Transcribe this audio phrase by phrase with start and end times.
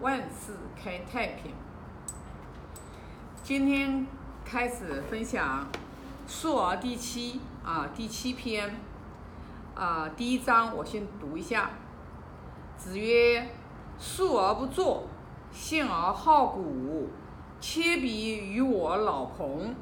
[0.00, 1.52] 万事开太平。
[3.42, 4.06] 今天
[4.46, 5.66] 开始分享
[6.26, 8.76] 《述而》第七啊第七篇
[9.74, 11.70] 啊第一章，我先读一下。
[12.78, 13.46] 子曰
[14.00, 15.06] ：“述而不作，
[15.52, 17.10] 信而好古，
[17.60, 19.74] 切彼于我老彭。”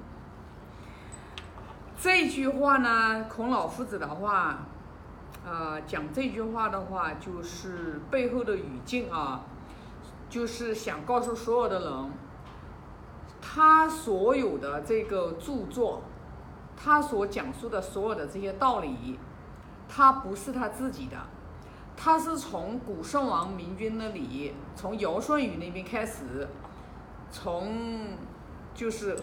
[1.97, 4.59] 这句话呢，孔老夫子的话。
[5.47, 9.43] 呃，讲这句话的话，就是背后的语境啊，
[10.29, 12.11] 就是想告诉所有的人，
[13.41, 16.03] 他所有的这个著作，
[16.77, 19.19] 他所讲述的所有的这些道理，
[19.89, 21.17] 他不是他自己的，
[21.97, 26.49] 他是从古圣王明君那里，从尧舜禹那边开始，
[27.31, 28.17] 从
[28.75, 29.19] 就是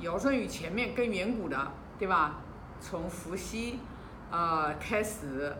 [0.00, 2.40] 尧舜禹前面更远古的，对吧？
[2.80, 3.78] 从伏羲。
[4.28, 5.54] 啊，开始，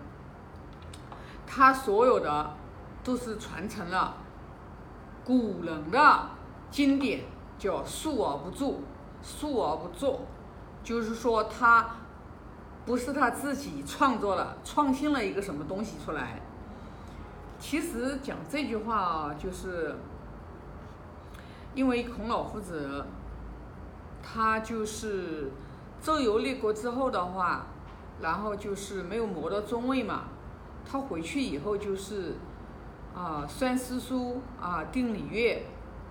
[1.47, 2.52] 他所有的
[3.05, 4.16] 都是传承了
[5.26, 6.28] 古人的
[6.70, 7.24] 经典，
[7.58, 8.77] 叫述而不作，
[9.20, 10.20] 述而不作，
[10.84, 11.96] 就是说他
[12.84, 16.41] 不是他自己创作了，创新了一个什么东西出来。
[17.58, 19.96] 其实讲这句话啊，就是
[21.74, 23.05] 因为孔老夫子，
[24.22, 25.50] 他就是
[26.00, 27.66] 周游列国之后的话。
[28.18, 30.22] 然后就是没有磨到中位嘛，
[30.90, 32.36] 他回去以后就是
[33.17, 35.62] 啊，算诗书啊，定礼乐，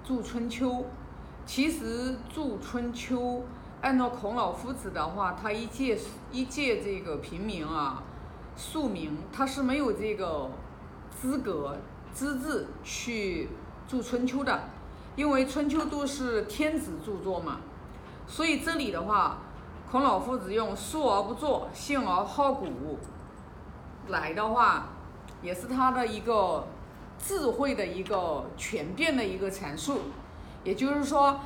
[0.03, 0.85] 著春秋。
[1.45, 3.43] 其实著春秋，
[3.81, 5.95] 按照孔老夫子的话，他一介
[6.31, 8.01] 一介这个平民啊，
[8.57, 10.49] 庶民，他是没有这个
[11.11, 11.77] 资格
[12.11, 13.49] 资质去
[13.87, 14.63] 著春秋的，
[15.15, 17.57] 因为春秋都是天子著作嘛，
[18.25, 19.37] 所以这里的话。
[19.91, 22.97] 孔老夫子用“述而不作，信而好古”
[24.09, 24.87] 来的话，
[25.43, 26.67] 也是他的一个
[27.17, 29.99] 智慧的一个全变的一个阐述。
[30.63, 31.39] 也就是说，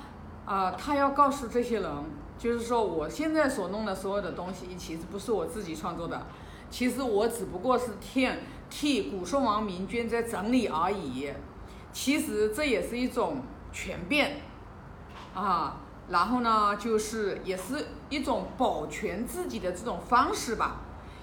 [0.46, 1.92] 啊，他要告诉这些人，
[2.38, 6.28] 就是说，我现在所弄的所有的东西，其实不是我自己创作的，
[6.70, 8.30] 其实我只不过是替
[8.70, 11.30] 替古圣王明君在整理而已。
[11.92, 14.42] 其实这也是一种全变，
[15.34, 15.82] 啊。
[16.10, 20.78] 然后呢，就是也是一种保全自己的这种方式吧，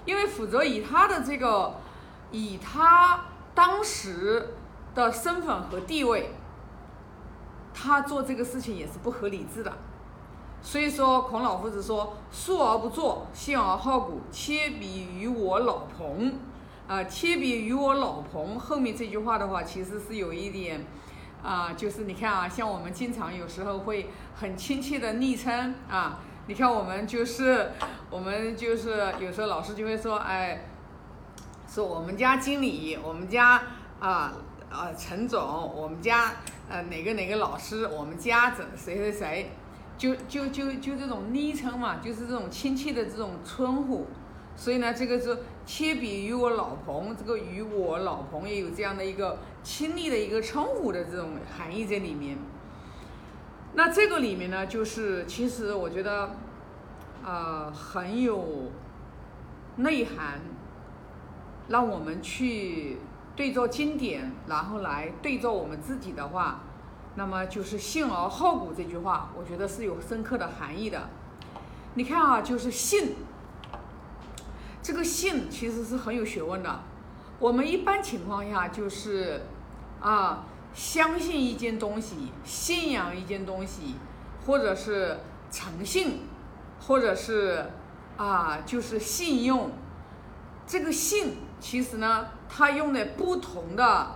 [0.05, 1.75] 因为否则以他的这个，
[2.31, 3.25] 以他
[3.57, 4.53] 当时
[4.93, 6.29] 的身份和地位，
[7.73, 9.73] 他做这个事情也是不合理智的。
[10.61, 16.35] 所以说，孔老夫子说：“述而不作，信而好古，切彼于我老彭。”
[16.87, 20.85] 啊，切彼于我老彭后面这句话的话，其实是有一点。
[21.41, 27.71] 啊，就是你看啊，像我们经常有时候会很亲切的昵称啊，你看我们就是
[28.11, 30.65] 我们就是有时候老师就会说，哎，
[31.67, 33.61] 说我们家经理，我们家
[33.99, 34.33] 啊
[34.71, 35.39] 啊陈总，
[35.75, 36.33] 我们家
[36.69, 39.51] 呃哪个哪个老师，我们家怎谁谁谁，
[39.97, 44.07] 就就就就这种昵称嘛，就是这种亲切的这种称呼。
[44.55, 52.37] 所以呢，这个是切比于我老彭，这个与我老彭也有这样的一个亲昵的一个称呼的这种含义在里面。
[53.73, 56.31] 那这个里面呢，就是其实我觉得，
[57.23, 58.71] 呃，很有
[59.75, 60.41] 内涵，
[61.69, 62.97] 让我们去
[63.35, 66.61] 对照经典，然后来对照我们自己的话，
[67.15, 71.09] 那么就是“信而好古”这句话，我觉得是有深刻的含义的。
[71.95, 73.15] 你看啊，就是信。
[74.81, 76.79] 这个信其实是很有学问的。
[77.39, 79.41] 我们一般情况下就是，
[79.99, 83.95] 啊，相信一件东西，信仰一件东西，
[84.45, 85.17] 或者是
[85.51, 86.21] 诚信，
[86.79, 87.65] 或者是
[88.15, 89.71] 啊，就是信用。
[90.65, 94.15] 这个信其实呢，它用在不同的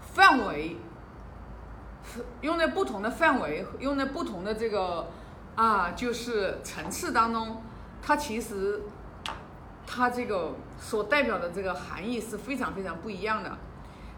[0.00, 0.76] 范围，
[2.40, 5.08] 用在不同的范围，用在不同的这个
[5.56, 7.62] 啊，就是层次当中，
[8.02, 8.82] 它其实。
[9.90, 13.50] 它这个所代表的这个含义是非常非常不一样的。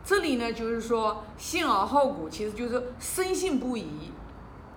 [0.04, 4.10] 这里呢，就是说信而好古，其实就是深信不疑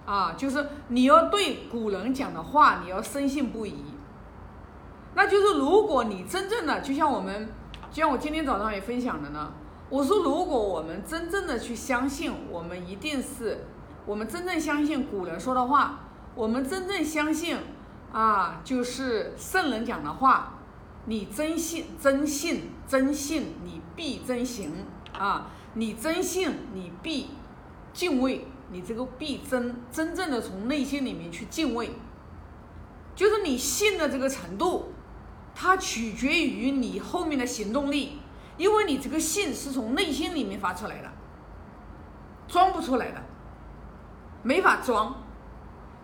[0.06, 3.84] 啊，就是你要对古人讲的话，你要深信不疑。
[5.16, 7.50] 那就是如果你真正的，就像我们，
[7.94, 9.54] 就像我今天早上也分享的呢，
[9.90, 13.66] 我说如果我们真正的去相信，我们一定是，
[14.06, 16.00] 我们真正相信古人说的话，
[16.34, 17.56] 我们真正相信
[18.12, 20.60] 啊，就是圣人讲的话。
[21.06, 24.72] 你真信，真信，真信，你必真行
[25.12, 25.52] 啊！
[25.74, 27.32] 你真信，你必
[27.92, 31.92] 敬畏，你这个必真真正的从内心里面去敬畏，
[33.14, 34.94] 就是你信的这个程度，
[35.56, 38.20] 它取决于你后面的行动力，
[38.58, 41.10] 因为你这个信是从内心里面发出来的，
[42.48, 43.24] 装不出来的，
[44.42, 45.24] 没法装。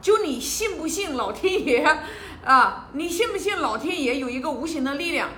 [0.02, 1.84] 就你信不信老天爷
[2.46, 2.88] 啊？
[2.94, 5.30] 你信不信老天爷有一个无形的力量？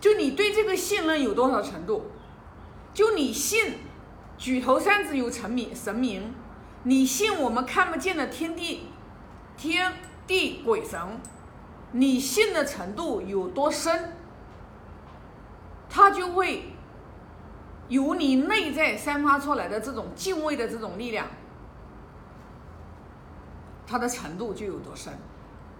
[0.00, 2.12] 就你对这个信任有多少程度？
[2.94, 3.78] 就你信
[4.38, 6.34] 举头三尺有神明神明，
[6.84, 8.88] 你信我们看不见的天地
[9.56, 9.94] 天
[10.26, 11.00] 地鬼神，
[11.96, 14.12] 你信的程度有多深，
[15.88, 16.72] 它就会
[17.88, 21.26] 由你内在散发出来的这种敬畏的这种力量。
[23.86, 25.16] 它的程度就有多深，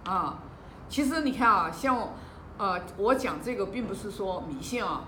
[0.05, 0.39] 啊，
[0.89, 2.09] 其实你看啊，像，
[2.57, 5.03] 呃，我讲这个并不是说迷信啊，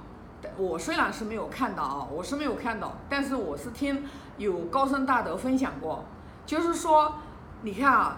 [0.58, 4.06] 我虽然是没有看到啊，我是没有看到，但是我是听
[4.38, 6.04] 有高僧大德分享过，
[6.46, 7.16] 就是说，
[7.64, 8.18] 你看啊，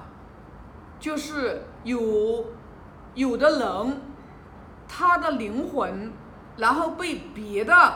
[0.99, 2.47] 就是有
[3.13, 4.01] 有的人，
[4.87, 6.11] 他的灵魂，
[6.57, 7.93] 然后被别的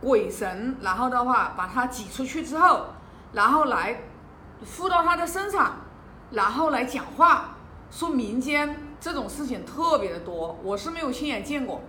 [0.00, 2.86] 鬼神，然后的话把他挤出去之后，
[3.32, 4.02] 然后来
[4.64, 5.76] 附到他的身上。
[6.30, 7.56] 然后来讲话，
[7.90, 11.82] 说民间这种事情特别的多，我是没有亲眼见过，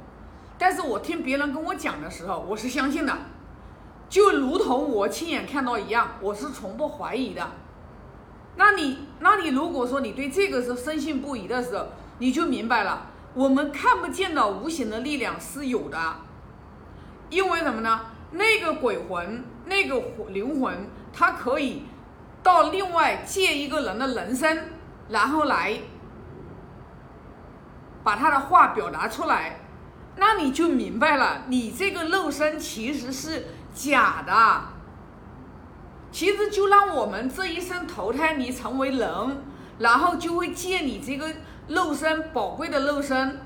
[0.58, 3.18] 但是我听别人跟我讲的时候，我是相信的，
[4.10, 7.52] 就如同我亲眼看到一样，我是从不怀疑的。
[8.58, 11.86] 那你，那你如果说你对这个是深信不疑的时候，
[12.20, 15.98] 你就明白了，我们看不见的无形的力量是有的，
[17.30, 18.02] 因为什么呢？
[18.32, 21.84] 那个鬼魂，那个灵魂，它可以。
[22.42, 24.66] 到另外借一个人的人生，
[25.08, 25.80] 然后来
[28.04, 29.62] 把他的话表达出来，
[30.18, 34.62] 那你就明白了，你这个肉身其实是假的。
[36.12, 39.44] 其实就让我们这一生投胎，你成为人，
[39.80, 41.34] 然后就会借你这个
[41.68, 43.40] 肉身宝贵的肉身。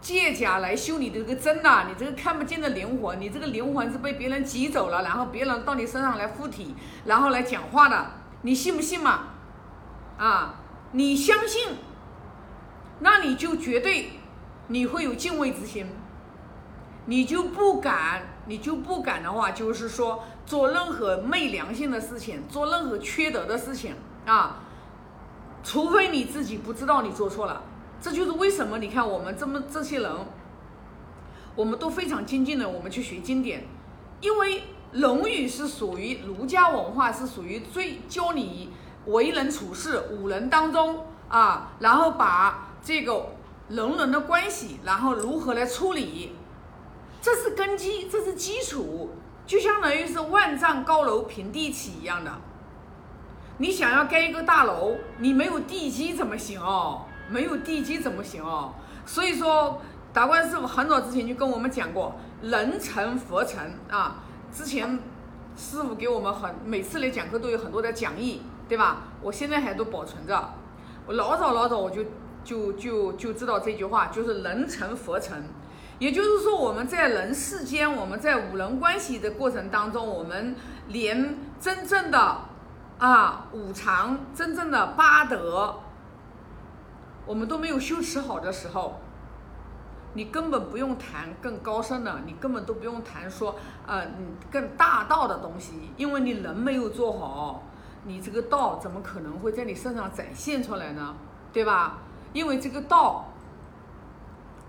[0.00, 6.74] 借假来修你的这个真呐，你这个看不见的灵魂，你这个灵魂是被别人挤走了，然后别人到你身上来附体，
[7.04, 8.06] 然后来讲话的，
[8.40, 9.24] 你信不信嘛？
[10.16, 10.54] 啊，
[10.92, 11.76] 你相信，
[13.00, 14.12] 那你就绝对
[14.68, 15.86] 你会有敬畏之心，
[17.04, 24.60] 你就不敢，你就不敢的话，就是说做任何昧良心的事情，做任何缺德的事情啊，
[25.62, 27.62] 除非你自己不知道你做错了。
[28.00, 30.10] 这就是为什么你看我们这么这些人，
[31.54, 33.66] 我们都非常精进的，我们去学经典，
[34.20, 34.60] 因为
[34.92, 38.70] 《论语》是属于儒家文化，是属于最教你
[39.06, 43.26] 为人处事、五人当中啊，然后把这个
[43.68, 46.32] 人人的关系，然后如何来处理，
[47.20, 49.10] 这是根基，这是基础，
[49.46, 52.32] 就相当于是万丈高楼平地起一样的。
[53.60, 57.02] 你想要盖一个大楼，你没有地基怎么行哦？
[57.28, 58.72] 没有地基怎么行哦？
[59.04, 59.82] 所以说，
[60.14, 63.60] 达观师傅很早之前就跟我们讲过，人成佛成
[63.90, 64.24] 啊。
[64.50, 64.98] 之前
[65.54, 69.02] 师傅给我们很每次来讲课都有很多的讲义，对吧？
[69.20, 70.54] 我现在还都保存着。
[71.06, 72.02] 我老早老早我就
[72.42, 75.38] 就就就知道这句话，就是人成佛成。
[75.98, 80.56] 也就是说，我们在人世间，我们在五人关系的过程当中，我们
[80.88, 82.38] 连真正的
[83.00, 85.74] 啊五常，真正的八德。
[87.26, 89.00] 我们都没有修持好的时候，
[90.14, 93.56] 你根本不用谈更高深的，你根本都不用谈说，
[93.86, 97.62] 呃，你更大道的东西，因为你人没有做好，
[98.04, 101.14] 你这个道怎么可能会在你身上展现出来呢？
[101.52, 101.98] 对吧？
[102.32, 103.26] 因为这个道，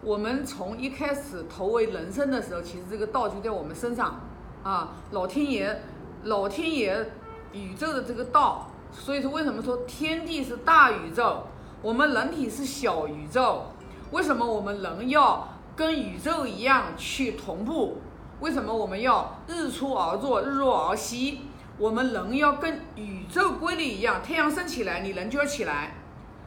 [0.02, 4.20] 我们从一开始投为人生的时候，其实这个道就在我们身上
[4.64, 5.82] 啊，老天爷，
[6.24, 7.12] 老天爷，
[7.54, 11.44] 宇宙的这个道，所以说为什么说天地是大宇宙？
[11.82, 13.64] 我们人体是小宇宙，
[14.12, 17.98] 为什么我们人要跟宇宙一样去同步？
[18.40, 21.42] 为什么我们要日出而作，日落而息？
[21.78, 25.96] 我们人要跟宇宙规律一样，太阳升起来，你人就要起来；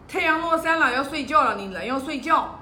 [0.07, 2.61] 太阳落山了，要睡觉了，你人要睡觉。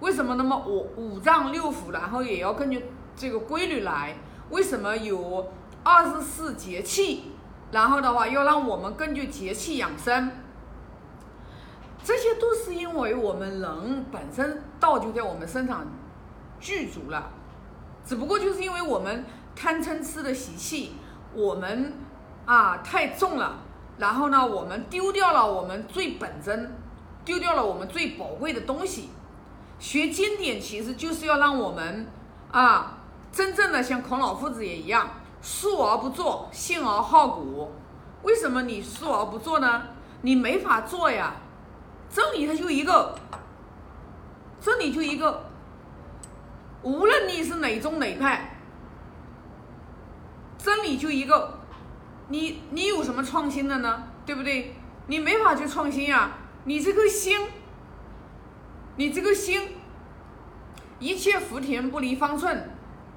[0.00, 2.84] 为什么那么五五脏六腑，然后也要根据
[3.14, 4.16] 这个规律来？
[4.50, 5.50] 为什么有
[5.82, 7.32] 二十四节气？
[7.74, 10.30] 然后的话，要让我们根据节气养生。
[12.04, 15.84] 这些都是因为我们人本身道就在我们身上
[16.60, 17.30] 具足了，
[18.06, 19.24] 只不过就是因为我们
[19.56, 20.92] 贪嗔痴的习气，
[21.34, 21.94] 我们
[22.44, 23.56] 啊太重了，
[23.98, 26.72] 然后呢，我们丢掉了我们最本真，
[27.24, 29.08] 丢掉了我们最宝贵的东西。
[29.80, 32.06] 学经典其实就是要让我们
[32.52, 32.98] 啊，
[33.32, 35.10] 真正的像孔老夫子也一样，
[35.44, 37.70] 述而不作，信而好古。
[38.22, 39.82] 为什么你述而不作呢？
[40.22, 41.34] 你没法做呀。
[42.08, 43.14] 真理它就一个，
[44.60, 45.44] 真理就一个，
[46.82, 48.56] 无论你是哪宗哪派，
[50.56, 51.58] 真理就一个，
[52.28, 54.04] 你你有什么创新的呢？
[54.24, 54.74] 对不对？
[55.08, 56.30] 你没法去创新呀。
[56.64, 57.46] 你这个心，
[58.96, 59.76] 你这个心，
[60.98, 62.70] 一切福田不离方寸，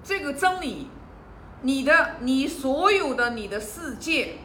[0.04, 0.90] 这个真理，
[1.62, 4.36] 你的你所有的你的世界，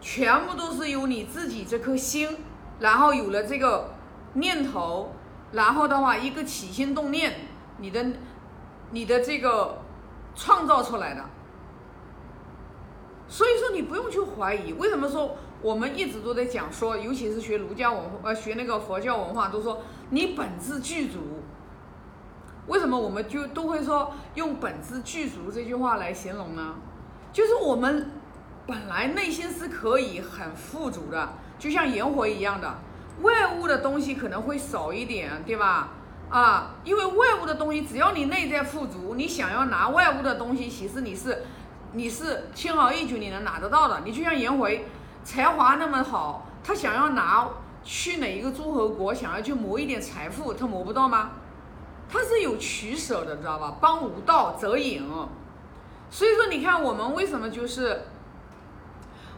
[0.00, 2.36] 全部都是由你自己这颗心，
[2.80, 3.94] 然后有了这个
[4.34, 5.12] 念头，
[5.52, 7.32] 然后的话一个起心动念，
[7.78, 8.04] 你的
[8.90, 9.78] 你的这个
[10.34, 11.24] 创造出来的。
[13.28, 21.20] 所以说你不用去怀疑，为什么说我们一直都在讲说，尤其是学儒家文化，呃，学那个佛教文化，都说你本自具足。
[22.66, 26.74] 为什么我们就都会说用本自具足这句话来形容呢？
[27.32, 28.10] 就是我们
[28.66, 32.78] 本来内心是可以很富足的，就像颜回一样的，
[33.22, 35.88] 外物的东西可能会少一点，对吧？
[36.30, 41.44] 啊，因为外物的东西，只要你内在富足，你想要拿外物的东西，其实你是。
[41.94, 44.00] 你是轻而易举，你能拿得到的。
[44.02, 44.86] 你就像颜回，
[45.24, 47.46] 才华那么好，他想要拿
[47.84, 51.32] 去哪一个诸侯国，想要去谋一点财富，他谋不到吗？
[52.12, 53.78] 他是有取舍的，知道吧？
[53.80, 55.02] 帮无道则隐。
[56.10, 58.02] 所以说，你看我们为什么就是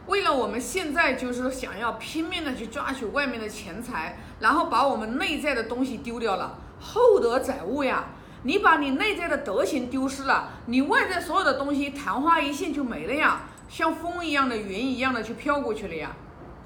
[0.08, 8.06] 为了我们现在就是想要拼命的去抓取外面的钱财，然后把我们内在的东西丢掉了，厚德载物呀。
[8.42, 16.10] 你把你内在的德行丢失了，你外在所有的东西昙花一现就没了呀，像风一样的云一样的就飘过去了呀，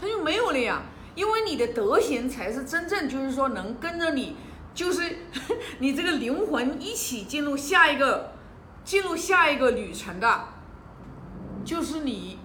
[0.00, 0.82] 它就没有了呀。
[1.14, 4.36] 因为你的德行才是真正就是说能跟着你，
[4.78, 5.02] 就是
[5.80, 8.30] 你这个灵魂一起进入下一个，
[8.84, 10.44] 进入下一个旅程的，
[11.64, 12.38] 就是你，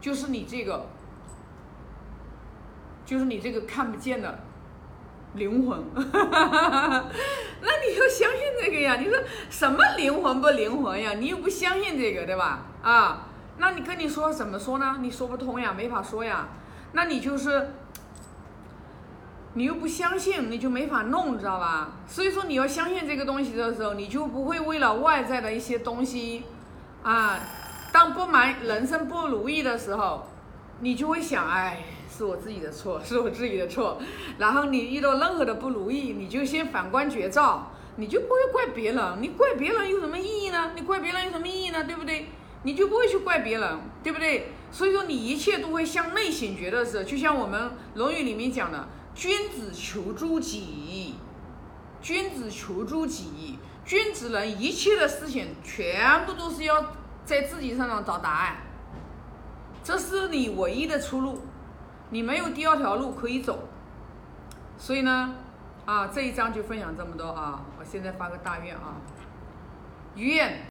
[0.00, 0.86] 就是你这个，
[3.06, 4.40] 就是你这个看不见的。
[5.34, 8.96] 灵魂， 那你要相信这个呀？
[8.96, 9.14] 你说
[9.48, 11.12] 什么灵魂不灵魂呀？
[11.20, 12.66] 你又不相信这个，对吧？
[12.82, 13.28] 啊，
[13.58, 14.96] 那你跟你说怎么说呢？
[15.00, 16.48] 你说不通呀，没法说呀。
[16.92, 17.70] 那你就是，
[19.58, 21.90] 你又不相信，你就没法弄，知道吧？
[22.06, 26.44] 所以说你要相信这个东西的时候，你就不会为了外在的一些东西，
[27.02, 27.40] 啊，
[27.92, 30.28] 当不满人生不如意的时候，
[30.78, 31.82] 你就会想，哎。
[32.10, 34.00] 是我自己的错， 是我自己的错。
[34.38, 39.18] 然后你遇到任何的不如意，你就先反观觉照，你就不会怪别人。
[39.20, 40.72] 你怪别人有什么意义呢？
[40.74, 41.84] 你怪别人有什么意义呢？
[41.84, 42.26] 对不对？
[42.62, 44.48] 你就不会去怪别人，对不对？
[44.72, 47.62] 所以说你一切都会向内醒觉的时候，就像我们
[47.94, 51.16] 《论语》里面讲的“君子求诸己”，
[52.00, 56.92] 君子求诸己，君子人一切的事情全部都是要
[57.24, 58.58] 在自己身上找答案，
[59.82, 61.42] 这是你唯一的出路。
[62.10, 63.68] 你没有第二条路可以走，
[64.78, 65.34] 所以呢，
[65.84, 67.64] 啊，这一章就分享这么多啊！
[67.76, 68.94] 我现在发个大愿啊，
[70.14, 70.62] 愿。